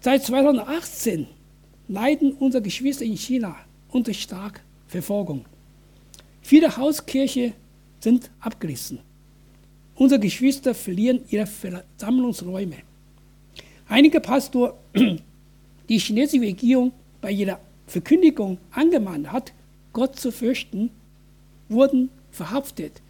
[0.00, 1.26] Seit 2018
[1.88, 3.56] leiden unsere Geschwister in China
[3.90, 5.44] unter starker Verfolgung.
[6.40, 7.52] Viele Hauskirchen
[8.00, 8.98] sind abgerissen.
[9.94, 12.76] Unsere Geschwister verlieren ihre Versammlungsräume.
[13.88, 14.74] Einige Pastoren,
[15.88, 19.52] die chinesische Regierung bei ihrer Verkündigung angemahnt hat,
[19.92, 20.90] Gott zu fürchten,
[21.68, 23.02] wurden verhaftet,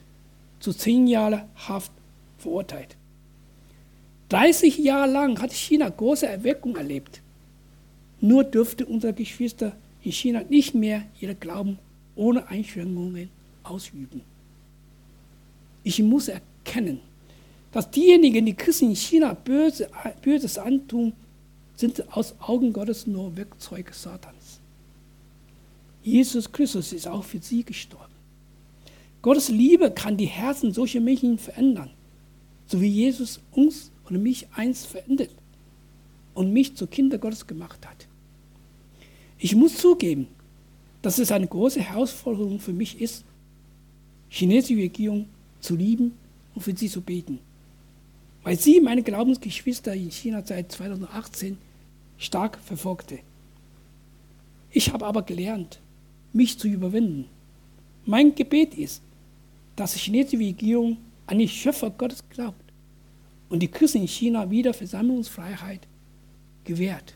[0.63, 1.91] zu zehn Jahren Haft
[2.39, 2.97] verurteilt.
[4.29, 7.21] 30 Jahre lang hat China große Erweckung erlebt.
[8.21, 9.73] Nur dürfte unsere Geschwister
[10.05, 11.79] in China nicht mehr ihren Glauben
[12.15, 13.29] ohne Einschränkungen
[13.65, 14.23] ausüben.
[15.83, 17.01] Ich muss erkennen,
[17.73, 19.91] dass diejenigen, die Christen in China Böse,
[20.23, 21.13] Böses antun,
[21.75, 24.61] sind aus Augen Gottes nur Werkzeuge Satans.
[26.05, 28.12] Jesus Christus ist auch für sie gestorben.
[29.23, 31.91] Gottes Liebe kann die Herzen solcher Menschen verändern,
[32.67, 35.31] so wie Jesus uns und mich einst verändert
[36.35, 38.09] und mich zu Kinder Gottes gemacht hat.
[39.39, 40.27] Ich muss zugeben,
[41.03, 43.25] dass es eine große Herausforderung für mich ist,
[44.29, 45.27] chinesische Regierung
[45.61, 46.13] zu lieben
[46.55, 47.39] und für sie zu beten,
[48.43, 51.59] weil sie meine Glaubensgeschwister in China seit 2018
[52.19, 53.21] stark verfolgte.
[54.73, 55.81] Ich habe aber gelernt,
[56.33, 57.27] mich zu überwinden.
[58.05, 59.03] Mein Gebet ist,
[59.77, 62.73] dass die chinesische Regierung an den Schöpfer Gottes glaubt
[63.49, 65.87] und die Christen in China wieder Versammlungsfreiheit
[66.65, 67.15] gewährt.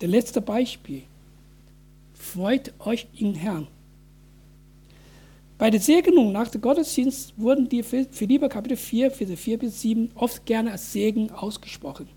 [0.00, 1.02] Der letzte Beispiel.
[2.14, 3.68] Freut euch im Herrn.
[5.56, 10.10] Bei der Segnung nach dem Gottesdienst wurden die Philipper Kapitel 4, Verse 4 bis 7
[10.14, 12.08] oft gerne als Segen ausgesprochen.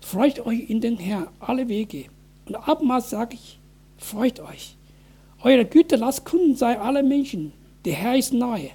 [0.00, 2.06] Freut euch in den Herrn alle Wege.
[2.46, 3.58] Und abmals sage ich,
[3.98, 4.76] freut euch.
[5.42, 7.52] Eure Güte lasst Kunden sei alle Menschen.
[7.84, 8.70] Der Herr ist nahe.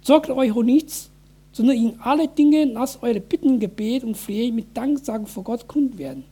[0.00, 1.10] Sorgt euch um nichts,
[1.52, 5.98] sondern in alle Dinge lasst eure Bitten, Gebet und Flehen mit Danksagen vor Gott kund
[5.98, 6.24] werden.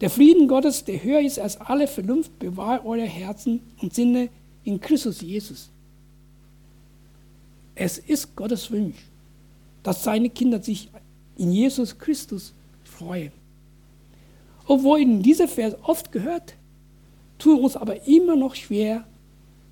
[0.00, 4.28] Der Frieden Gottes, der höher ist als alle Vernunft, bewahrt eure Herzen und Sinne
[4.62, 5.70] in Christus Jesus.
[7.74, 8.96] Es ist Gottes Wunsch,
[9.82, 10.90] dass seine Kinder sich
[11.38, 12.52] in Jesus Christus
[12.84, 13.32] freuen.
[14.66, 16.55] Obwohl in dieser Vers oft gehört,
[17.38, 19.04] tun uns aber immer noch schwer,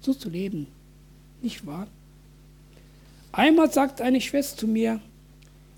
[0.01, 0.67] so zu leben.
[1.43, 1.87] Nicht wahr?
[3.33, 5.01] Einmal sagt eine Schwester zu mir,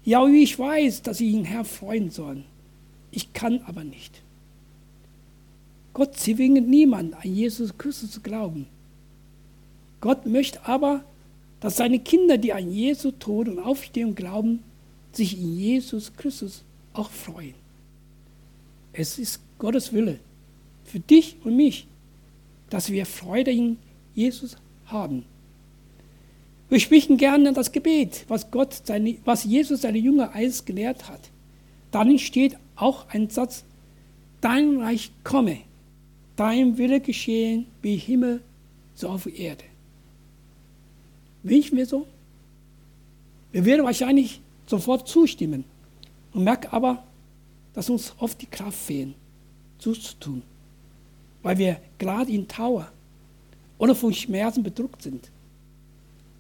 [0.04, 2.44] ja, ich weiß, dass ich ihn Herr freuen soll.
[3.10, 4.20] Ich kann aber nicht.
[5.94, 8.66] Gott zwingt niemand an Jesus Christus zu glauben.
[10.00, 11.02] Gott möchte aber,
[11.60, 14.62] dass seine Kinder, die an Jesu Tod und Aufstehung glauben,
[15.12, 17.54] sich in Jesus Christus auch freuen.
[18.92, 20.20] Es ist Gottes Wille
[20.86, 21.86] für dich und mich,
[22.70, 23.78] dass wir Freude in
[24.14, 25.24] Jesus haben.
[26.68, 31.20] Wir sprechen gerne das Gebet, was, Gott seine, was Jesus seine Jünger einst gelehrt hat.
[31.92, 33.64] Darin steht auch ein Satz,
[34.40, 35.58] dein Reich komme,
[36.34, 38.42] dein Wille geschehen wie Himmel,
[38.94, 39.64] so auf Erde.
[41.42, 42.06] Wünschen wir so?
[43.52, 45.64] Wir werden wahrscheinlich sofort zustimmen
[46.32, 47.04] und merken aber,
[47.74, 49.14] dass uns oft die Kraft fehlt,
[49.78, 50.42] zuzutun,
[51.46, 52.90] weil wir gerade in Trauer
[53.78, 55.30] oder von Schmerzen bedrückt sind.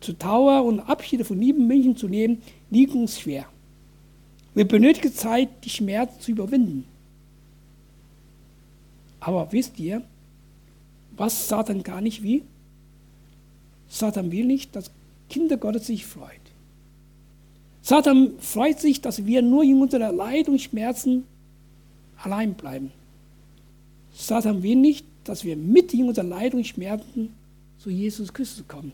[0.00, 3.46] Zu Trauer und Abschiede von lieben Menschen zu nehmen, liegt uns schwer.
[4.52, 6.86] Wir benötigen Zeit, die Schmerzen zu überwinden.
[9.20, 10.02] Aber wisst ihr,
[11.12, 12.42] was Satan gar nicht will?
[13.86, 14.90] Satan will nicht, dass
[15.30, 16.32] Kinder Gottes sich freut.
[17.80, 21.22] Satan freut sich, dass wir nur in unserer Leid und Schmerzen
[22.20, 22.90] allein bleiben.
[24.16, 27.34] Satan will nicht, dass wir mit in unserer Leid und Schmerzen
[27.78, 28.92] zu Jesus Christus kommen.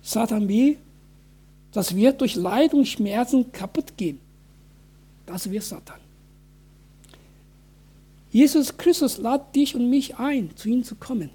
[0.00, 0.78] Satan will,
[1.72, 4.18] dass wir durch Leid und Schmerzen kaputt gehen.
[5.26, 6.00] Das will Satan.
[8.32, 11.28] Jesus Christus lädt dich und mich ein, zu ihm zu kommen.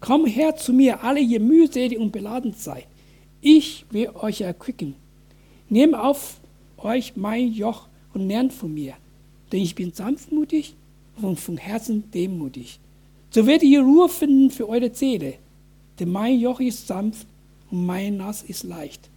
[0.00, 2.86] Komm her zu mir, alle ihr mühselig und beladen seid.
[3.42, 4.94] Ich will euch erquicken.
[5.68, 6.40] Nehmt auf
[6.78, 8.94] euch mein Joch und lernt von mir,
[9.52, 10.74] denn ich bin sanftmutig
[11.20, 12.78] und von Herzen demutig.
[13.30, 15.34] So werdet ihr Ruhe finden für eure Seele,
[15.98, 17.26] denn mein Joch ist sanft
[17.70, 19.08] und mein Nass ist leicht.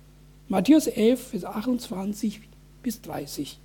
[0.48, 2.40] Matthäus 11, Vers 28
[2.84, 3.60] bis 30.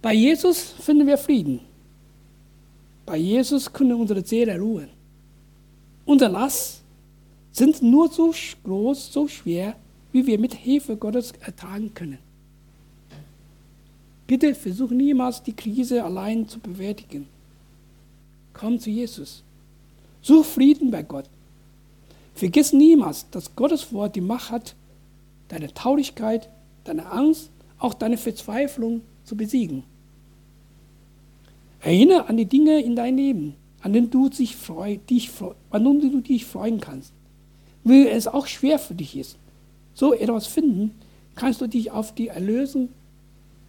[0.00, 1.60] Bei Jesus finden wir Frieden.
[3.04, 4.88] Bei Jesus können unsere Seele ruhen.
[6.04, 6.82] Unser Last
[7.52, 8.32] sind nur so
[8.64, 9.76] groß, so schwer,
[10.12, 12.18] wie wir mit Hilfe Gottes ertragen können.
[14.28, 17.26] Bitte versuch niemals die Krise allein zu bewältigen.
[18.52, 19.42] Komm zu Jesus.
[20.20, 21.24] Such Frieden bei Gott.
[22.34, 24.74] Vergiss niemals, dass Gottes Wort die Macht hat,
[25.48, 26.50] deine Traurigkeit,
[26.84, 29.82] deine Angst, auch deine Verzweiflung zu besiegen.
[31.80, 35.30] Erinnere an die Dinge in deinem Leben, an denen du dich, freu, dich,
[35.70, 37.14] an denen du dich freuen kannst.
[37.82, 39.38] Wenn es auch schwer für dich ist,
[39.94, 40.90] so etwas finden,
[41.34, 42.90] kannst du dich auf die Erlösung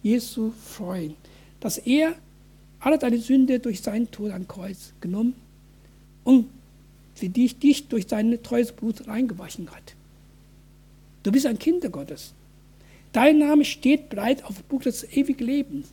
[0.02, 1.14] Jesu freuen,
[1.60, 2.14] dass er
[2.80, 5.34] alle deine Sünde durch seinen Tod am Kreuz genommen
[6.24, 6.48] und
[7.14, 9.94] für dich, dich durch sein treues Blut reingewaschen hat.
[11.22, 12.32] Du bist ein Kind Gottes.
[13.12, 15.88] Dein Name steht bereit auf dem Buch des ewigen Lebens.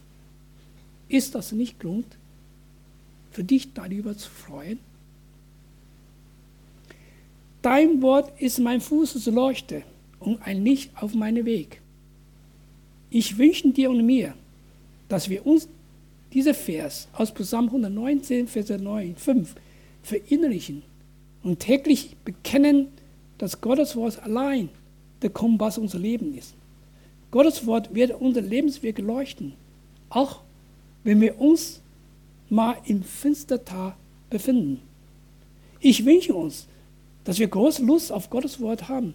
[1.10, 2.05] Ist das nicht Grund,
[3.32, 4.80] für dich darüber zu freuen?
[7.62, 9.84] Dein Wort ist mein Fußleuchte
[10.20, 11.82] und ein Licht auf meinem Weg.
[13.10, 14.34] Ich wünsche dir und mir,
[15.08, 15.68] dass wir uns
[16.34, 19.55] dieser Vers aus Psalm 119, Vers 9, 5
[20.03, 20.84] verinnerlichen
[21.43, 22.88] und täglich bekennen,
[23.38, 24.70] dass Gottes Wort allein
[25.22, 26.53] der Kompass unser Leben ist.
[27.32, 29.53] Gottes Wort wird unser Lebensweg leuchten,
[30.10, 30.41] auch
[31.03, 31.82] wenn wir uns
[32.49, 33.95] mal im Finstertal
[34.30, 34.82] befinden.
[35.80, 36.68] Ich wünsche uns,
[37.24, 39.14] dass wir große Lust auf Gottes Wort haben,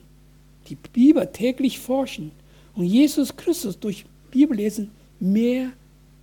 [0.68, 2.32] die Bibel täglich forschen
[2.74, 5.72] und Jesus Christus durch Bibellesen mehr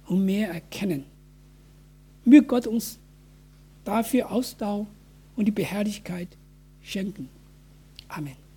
[0.08, 1.06] und mehr erkennen.
[2.26, 3.00] Möge Gott uns
[3.84, 4.88] dafür Ausdauer
[5.36, 6.28] und die Beherrlichkeit
[6.82, 7.30] schenken.
[8.08, 8.49] Amen.